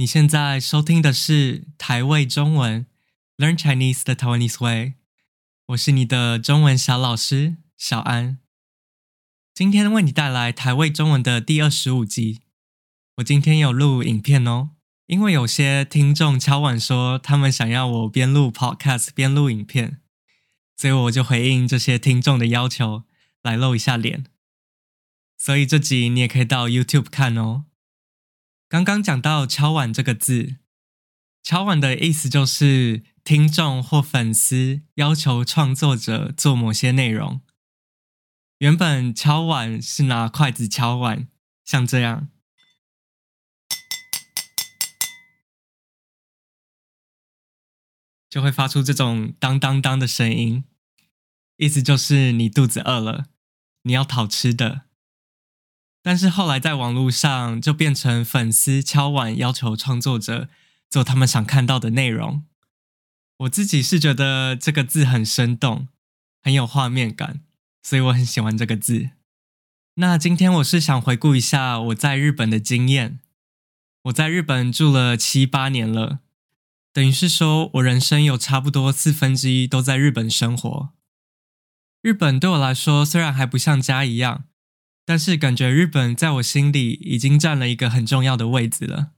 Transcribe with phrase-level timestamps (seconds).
[0.00, 2.86] 你现在收听的是台味中文
[3.36, 4.94] Learn Chinese the Taiwanese Way，
[5.66, 8.38] 我是你的中文小老师小安。
[9.52, 12.40] 今天为你带来台味中文的第二十五集。
[13.16, 14.70] 我今天有录影片哦，
[15.06, 20.00] 因为有些听众敲碗说他们想要我边录 Podcast 边录影片，
[20.78, 23.02] 所以我就回应这些听众的要求，
[23.42, 24.24] 来露一下脸。
[25.36, 27.66] 所以这集你也可以到 YouTube 看哦。
[28.70, 30.58] 刚刚讲到“敲碗”这个字
[31.42, 37.40] ，“敲碗”的意思就是听众或粉丝要求创作者做某些内容。
[38.58, 41.26] 原本“敲碗”是拿筷子敲碗，
[41.64, 42.28] 像这样，
[48.30, 50.62] 就会发出这种当当当的声音，
[51.56, 53.26] 意思就是你肚子饿了，
[53.82, 54.82] 你要讨吃的。
[56.02, 60.48] 但是后来在网络上就变成粉丝敲碗要求创作者
[60.88, 62.44] 做他们想看到的内容。
[63.40, 65.88] 我自己是觉得这个字很生动，
[66.42, 67.40] 很有画面感，
[67.82, 69.10] 所以我很喜欢这个字。
[69.96, 73.20] 那今天我是想回顾一下我在日本的经验。
[74.04, 76.20] 我在日本住了七八年了，
[76.92, 80.90] 等于是说我人生有差不多四分之一都在日本生活。
[82.00, 84.44] 日本对我来说虽然还不像家一样。
[85.10, 89.10] 但是感觉日本在我心里已经占了一个很重要的位置了。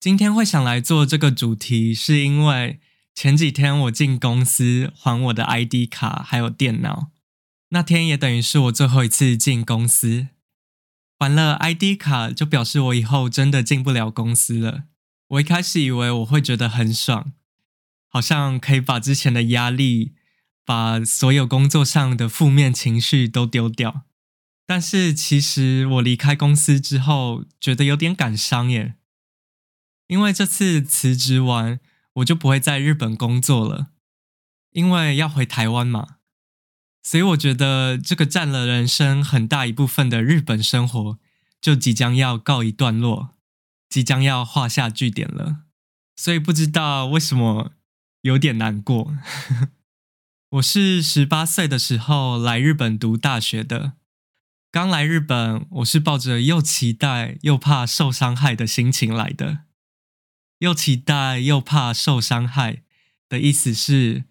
[0.00, 2.80] 今天会想来做这个主题，是因为
[3.14, 7.12] 前几天我进公司还我的 ID 卡还有电脑，
[7.68, 10.26] 那天也等于是我最后一次进公司。
[11.16, 14.86] 还了 ID 卡就表示我以后真的进不了公司了。
[15.28, 17.32] 我一开始以为我会觉得很爽，
[18.08, 20.14] 好像可以把之前的压力、
[20.64, 24.05] 把所有工作上的负面情绪都丢掉。
[24.66, 28.96] 但是其实我离开公司之后，觉得有点感伤耶。
[30.08, 31.80] 因为这次辞职完，
[32.14, 33.88] 我就不会在日本工作了，
[34.72, 36.16] 因为要回台湾嘛。
[37.02, 41.18] 所以我觉得这个占了人生很大一部分的日本生活，
[41.60, 43.36] 就即将要告一段落，
[43.88, 45.62] 即将要画下句点了。
[46.16, 47.72] 所以不知道为什么
[48.22, 49.16] 有点难过。
[50.50, 53.92] 我是十八岁的时候来日本读大学的。
[54.76, 59.60] 刚来日本，我是抱着又期待又怕受伤害的心情来的。
[60.58, 62.82] 又期待又怕受伤害
[63.26, 64.24] 的意思是，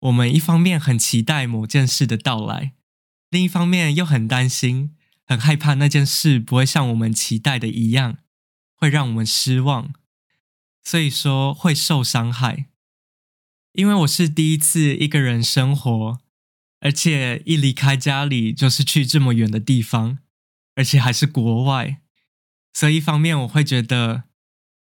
[0.00, 2.72] 我们一方面很期待某件事的到来，
[3.30, 8.18] 另一方面又很担心、很害怕那件事不会像我们期待的一样，
[8.74, 9.94] 会让我们失望。
[10.82, 12.66] 所以说会受伤害。
[13.74, 16.18] 因为我是第一次一个人生活。
[16.80, 20.18] 而且一离开家里就是去这么远的地方，
[20.74, 22.00] 而且还是国外，
[22.72, 24.24] 所以一方面我会觉得，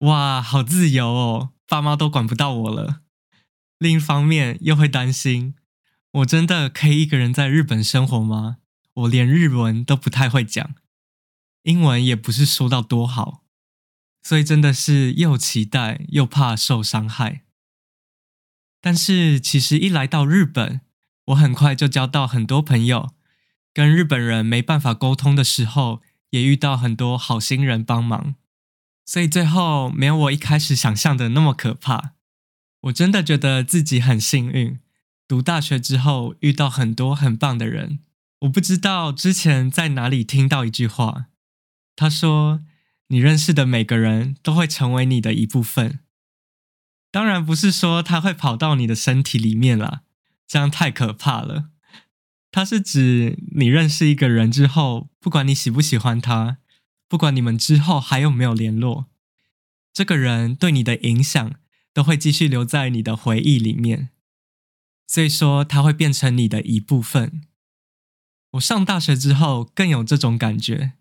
[0.00, 3.00] 哇，好自由哦，爸妈都管不到我了；
[3.78, 5.54] 另一方面又会担心，
[6.12, 8.58] 我真的可以一个人在日本生活吗？
[8.94, 10.74] 我连日文都不太会讲，
[11.62, 13.44] 英文也不是说到多好，
[14.22, 17.44] 所以真的是又期待又怕受伤害。
[18.80, 20.80] 但是其实一来到日本，
[21.28, 23.14] 我很快就交到很多朋友，
[23.74, 26.00] 跟日本人没办法沟通的时候，
[26.30, 28.34] 也遇到很多好心人帮忙，
[29.04, 32.12] 所以最后没有我一开始想象的那么可怕。
[32.82, 34.78] 我真的觉得自己很幸运，
[35.26, 37.98] 读大学之后遇到很多很棒的人。
[38.40, 41.26] 我不知道之前在哪里听到一句话，
[41.96, 42.62] 他说
[43.08, 45.98] ：“你认识的每个人都会成为你的一部分。”
[47.10, 50.02] 当然不是说他会跑到你的身体里面啦。
[50.48, 51.68] 这样太可怕了。
[52.50, 56.58] 它是指你认识一个人之后，不管你喜不喜欢他，
[57.06, 59.06] 不管你们之后还有没有联络，
[59.92, 61.54] 这个人对你的影响
[61.92, 64.08] 都会继续留在你的回忆里面。
[65.06, 67.42] 所以说，他会变成你的一部分。
[68.52, 70.94] 我上大学之后更有这种感觉，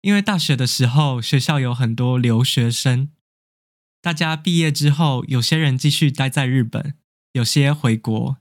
[0.00, 3.10] 因为大学的时候学校有很多留学生，
[4.00, 6.94] 大家毕业之后，有些人继续待在日本，
[7.32, 8.38] 有些回国。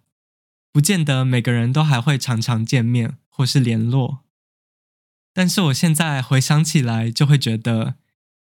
[0.77, 4.19] 不见得每个人都还会常常见面或是联络，
[5.33, 7.95] 但是我现在回想起来，就会觉得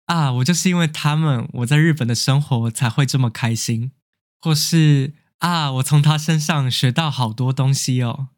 [0.04, 3.92] 啊，我就是因为他们，我在日本的生活才会这么开心，
[4.38, 8.28] 或是啊，我从他身上学到好多东西哦。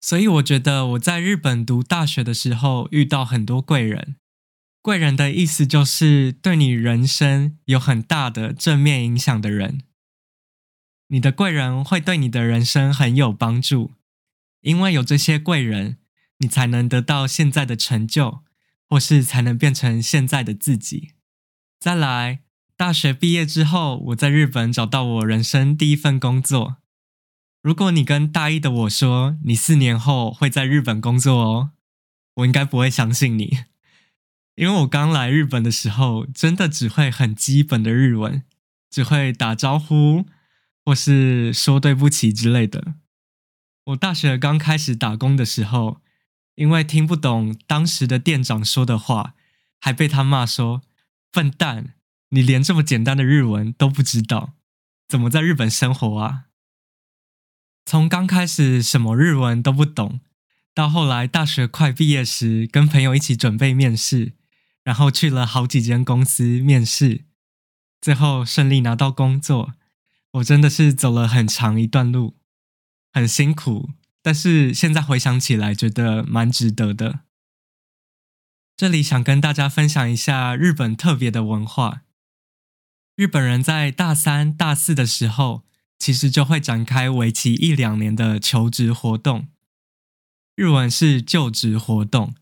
[0.00, 4.14] 所以我觉得我在日本读大学的时候遇到很多贵人，
[4.80, 9.80] 贵人的意思就是对你人生有很大的正面影响的人。
[11.12, 13.94] 你的贵人会对你的人生很有帮助，
[14.60, 15.98] 因为有这些贵人，
[16.38, 18.44] 你才能得到现在的成就，
[18.88, 21.14] 或是才能变成现在的自己。
[21.80, 22.42] 再来，
[22.76, 26.76] 大学毕业之后，我在日本找到我人生第一份工作。
[27.60, 31.70] 如果你跟大一的我说你四年后会在日本工作哦，
[32.36, 33.58] 我应该不会相信你，
[34.54, 38.44] 因为我刚来日本的时候，真的只会很基本的日文，
[38.88, 40.26] 只会打招呼
[40.84, 42.94] 或是说对不起之类的。
[43.84, 46.00] 我大学刚开始打工的时候，
[46.54, 49.34] 因为听不懂当时的店长说的话，
[49.80, 50.82] 还被他骂说
[51.32, 51.94] ：“笨蛋，
[52.28, 54.54] 你连这么简单的日文都不知道，
[55.08, 56.44] 怎么在日本生活啊？”
[57.86, 60.20] 从刚开始什么日文都不懂，
[60.74, 64.34] 到后来大学快毕业时，跟朋友一起准备面试，
[64.84, 67.24] 然后去了好几间公司面试，
[68.00, 69.72] 最后顺利拿到工作，
[70.32, 72.36] 我真的是走了很长一段路。
[73.12, 73.90] 很辛苦，
[74.22, 77.20] 但是现在回想起来，觉得蛮值得的。
[78.76, 82.02] 这里想跟大家分享一下日本特别的文化。
[83.16, 85.64] 日本人在大三、大四的时候，
[85.98, 89.48] 其实就会展开为期一两年的求职活动。
[90.54, 92.34] 日文是就职活动，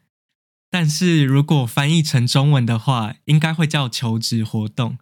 [0.70, 4.98] 但是如果翻译成中文的话，应该会叫求职活动。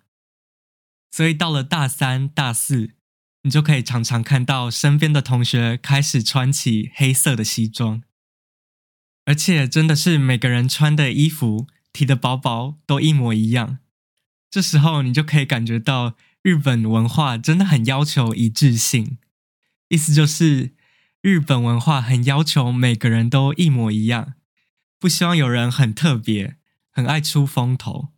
[1.11, 2.95] 所以到了大三、大四。
[3.43, 8.03] 你就可以常常看到身边的同学开始穿起黑色的西装，
[9.25, 13.79] 而且真的是每个人穿的衣服、提的包包都一模一样。
[14.51, 19.19] 这时候你就可以感觉到日本文化真的很要求一致性，
[19.91, 20.75] 意思就是
[21.21, 24.35] 日本文化很要求每个人都一模一样，
[24.99, 26.57] 不希望有人很特别、
[26.91, 28.09] 很爱出风头。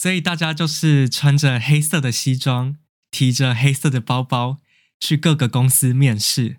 [0.00, 2.76] 所以大家就是穿着黑色的西装。
[3.10, 4.58] 提着黑色的包包
[5.00, 6.58] 去各个公司面试，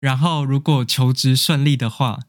[0.00, 2.20] 然后如果求职顺利的话，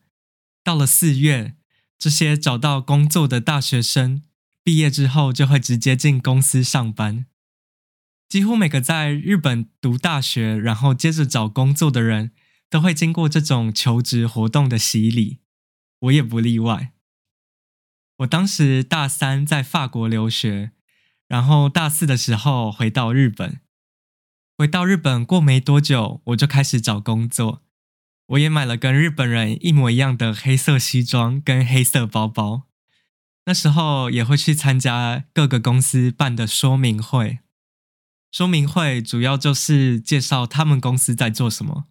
[0.62, 1.56] 到了四月，
[1.98, 4.22] 这些找到工作的大学生
[4.62, 7.25] 毕业之后就会直接进公司上班。
[8.28, 12.34] 几乎每个在日本读大学，然后接着找工作的人
[12.69, 15.40] 都会经过这种求职活动的洗礼，
[16.00, 16.92] 我也不例外。
[18.17, 20.71] 我当时大三在法国留学。
[21.27, 23.59] 然后大四的时候回到日本，
[24.56, 27.63] 回到日本过没多久，我就开始找工作。
[28.27, 32.67] 我也买了跟日本人一模一样的黑色西装跟黑色包包。
[33.47, 37.39] 那时候也会去参加各个公司办的说明会，
[38.31, 41.85] 说明会主要就是介绍他们公司在做什么。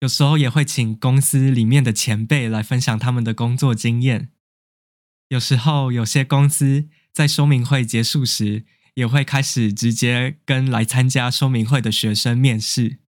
[0.00, 4.32] 有时候也会请公司里面的前辈来分享他们的工作经验。
[5.30, 6.88] 有时候有些公司。
[7.12, 13.00] 在说明会结束时，也会开始直接跟来参加说明会的学生面试。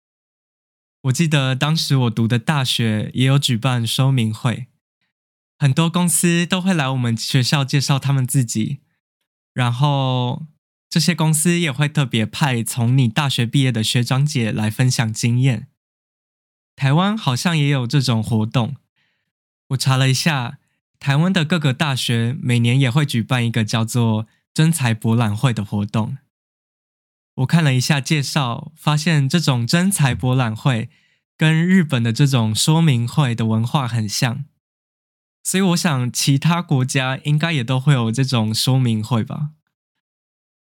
[1.04, 4.66] 我记得当时我读的大学也有举办说明会，
[5.60, 8.80] 很多公司都会来我们学校介绍他们自己，
[9.54, 10.48] 然后
[10.90, 15.68] 这些公司也会特别派从你大学毕业的学长姐来分享经验。
[16.76, 18.76] 台湾好像也有这种活动，
[19.68, 20.58] 我查了一下。
[21.02, 26.18] 台湾的各个大学每年也会举办一个叫做“真才博览会”的活动。
[27.38, 30.92] 我看了一下介绍，发现这种真才博览会
[31.36, 34.46] 跟日本的这种说明会的文化很像，
[35.44, 39.50] 所以我想其他国家应该也都会有这种说明会吧。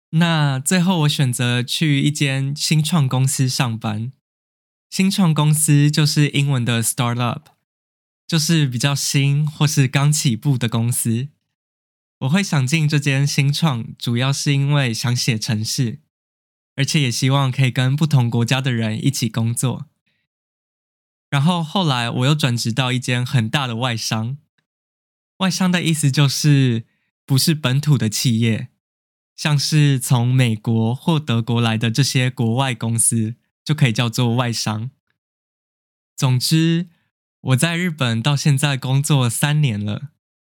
[0.10, 4.12] 那最后我选择去一间新创公司上班，
[4.90, 7.57] 新创公司就是英文的 startup。
[8.28, 11.30] 就是比较新或是刚起步的公司，
[12.20, 16.02] 我会想进这间新创，主要是因为想写程式，
[16.76, 19.86] 而且也希望可以跟不同国家的人一起工作。
[21.30, 24.38] 然后后来我又转职到一间很大的外商，
[25.38, 26.86] 外商的意思就是
[27.26, 28.68] 不是本土的企业，
[29.38, 34.92] 像是从美国或德国来的这些国外公司就可以叫做外商。
[36.18, 36.90] 总之。
[37.48, 40.10] 我在日本到现在工作三年了，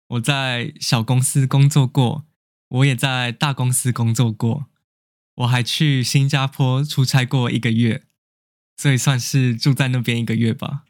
[0.08, 2.25] 我在小公司工作过，
[2.69, 4.65] 我也在大公司工作过，
[5.36, 8.05] 我还去新加坡出差过一个月，
[8.75, 10.86] 所以算是住在那边一个月吧。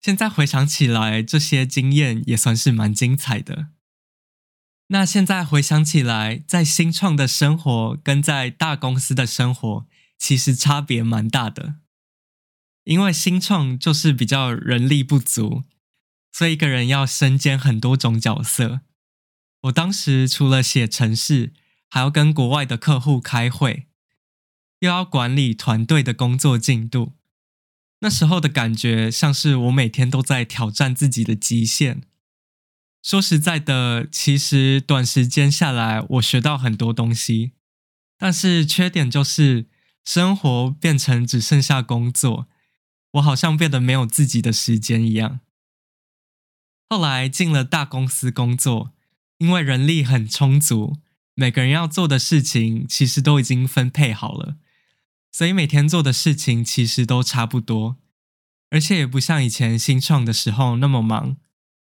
[0.00, 3.68] 现在回想起来，这些经验也算是蛮精彩的。
[4.88, 11.81] 那现在回想起来，在新创的生活跟在大公司的生活，其实差别蛮大的。
[12.84, 15.64] 因为新创就是比较人力不足，
[16.32, 18.80] 所以一个人要身兼很多种角色。
[19.62, 21.52] 我当时除了写程式，
[21.88, 23.86] 还要跟国外的客户开会，
[24.80, 27.12] 又要管理团队的工作进度。
[28.00, 32.02] 那时候的感觉像是我每天都在挑战自己的极限。
[33.00, 37.52] 说实在的，其实短时间下来，我学到很多东西，
[38.18, 39.66] 但是缺点就是
[40.04, 42.48] 生活变成只剩下工作，
[43.12, 45.40] 我好像变得没有自己的时间一样。
[46.88, 48.92] 后来进了大公司工作，
[49.38, 50.98] 因为人力很充足，
[51.34, 54.56] 每个人要做的事情其实都已经分配好了，
[55.30, 57.96] 所以每天做的事情其实都差不多，
[58.70, 61.36] 而且也不像以前新创的时候那么忙。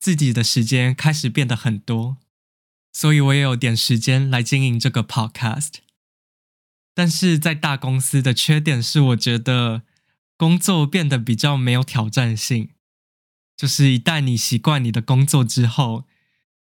[0.00, 2.18] 自己的时间开始变得很多，
[2.92, 5.78] 所以我也有点时间来经营这个 podcast。
[6.94, 9.82] 但是在大公司的缺点是，我觉得
[10.38, 12.70] 工作变得比较没有挑战性。
[13.54, 16.04] 就是一旦你习惯你的工作之后，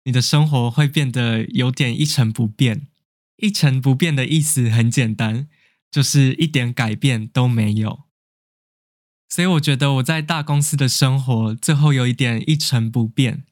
[0.03, 2.89] 你的生活会变得有点一成不变。
[3.37, 5.47] 一成不变的意思很简单，
[5.91, 8.05] 就是一点改变都没有。
[9.29, 13.45] 所以我觉得我在大公司的生活最后有一点一成不变，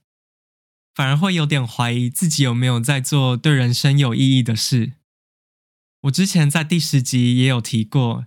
[0.94, 4.94] 反而会有点怀疑自己有没有在做对人生有意义的事。
[6.02, 8.24] 我之前在第十集也有提过，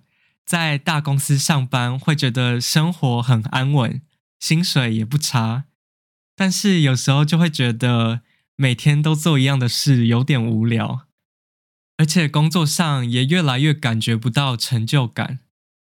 [0.48, 4.02] 在大公司上班会觉得生活很安稳，
[4.40, 5.66] 薪水也不差，
[6.38, 8.22] 但是有时候就会觉得
[8.56, 11.08] 每天都做一样的事有点无聊，
[11.98, 15.40] 而且工作上也越来越感觉不到成就感。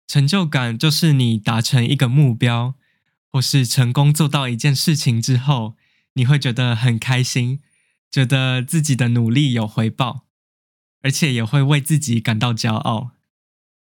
[0.07, 2.75] 成就感就是你达成一个目标，
[3.33, 5.75] 或是成功做到一件事情之后，
[6.13, 7.59] 你会觉得很开心，
[8.09, 10.27] 觉得自己的努力有回报，
[11.01, 13.14] 而且也会为自己感到骄傲。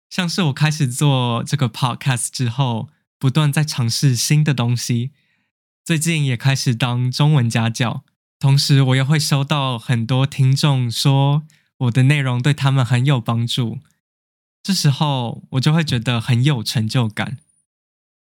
[0.09, 2.89] 像是我开始做这个 podcast 之后，
[3.19, 5.11] 不断在尝试新的东西，
[5.85, 8.03] 最近也开始当中文家教，
[8.39, 11.43] 同时我也会收到很多听众说
[11.77, 13.79] 我的内容对他们很有帮助。
[14.63, 17.37] 这时候我就会觉得很有成就感，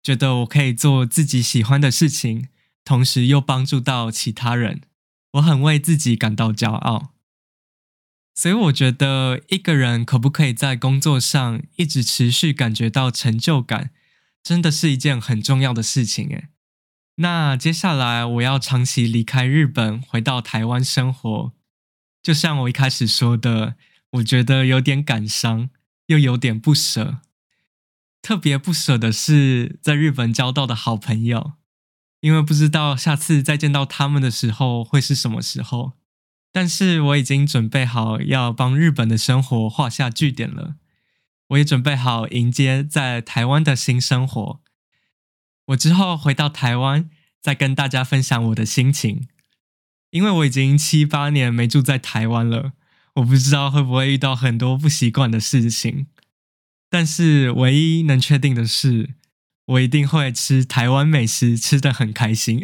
[0.02, 2.50] 觉得我可以做自己喜欢的事情，
[2.86, 4.82] 同时又帮助到其他人，
[5.34, 7.13] 我很为自己感到骄傲。
[8.34, 13.92] 所以我觉得一个人可不可以在工作上一直持续感觉到成就感，
[14.42, 16.50] 真的是一件很重要的事情诶。
[17.18, 21.52] 那接下来我要长期离开日本，回到台湾生活，
[22.22, 23.76] 就像我一开始说的，
[24.14, 25.70] 我觉得有点感伤。
[26.08, 27.20] 又有点不舍，
[28.22, 31.54] 特别不舍的是在日本交到的好朋友，
[32.20, 35.94] 因为不知道下次再见到他们的时候会是什么时候。
[36.54, 40.76] 但是我已经准备好要帮日本的生活画下句点了，
[41.48, 44.62] 我也准备好迎接在台湾的新生活。
[45.66, 47.10] 我之后回到台湾，
[47.42, 49.28] 再跟大家分享我的心情，
[50.12, 52.74] 因为我已经七八年没住在台湾了。
[53.16, 56.08] 我不知道会不会遇到很多不习惯的事情，
[56.90, 59.16] 但是唯一能确定的是，
[59.66, 62.64] 我一定会吃台湾美食，吃得很开心。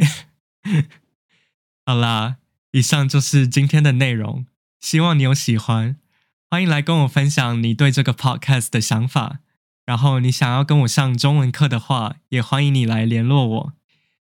[1.86, 2.38] 好啦，
[2.72, 4.46] 以上就是今天的内容，
[4.80, 5.98] 希望你有喜欢。
[6.52, 9.40] 欢迎来跟我分享你对这个 podcast 的想法，
[9.86, 13.74] 然后你想要跟我上中文课的话，也欢迎你来联络我。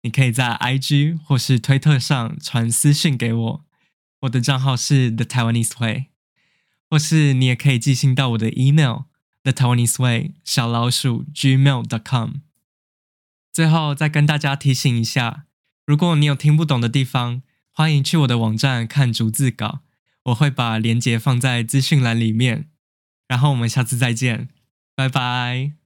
[0.01, 3.65] 你可以在 IG 或是推特上传私讯给我。
[4.21, 6.07] 我的账号是 The Taiwanese Way，
[6.89, 9.03] 或是你也可以寄信到我的 email
[9.43, 12.31] The Taiwanese Way 小老鼠 gmail.com。
[13.53, 15.45] 最后再跟大家提醒一下，
[15.85, 17.41] 如果你有听不懂的地方，
[17.77, 19.81] 欢迎去我的网站看逐字稿，
[20.23, 22.69] 我会把链接放在资讯栏里面。
[23.27, 24.47] 然后我们下次再见，
[24.95, 25.84] 拜拜。